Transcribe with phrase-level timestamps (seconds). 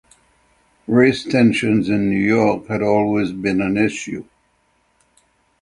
[0.87, 4.25] Race tensions in New York had always been an issue.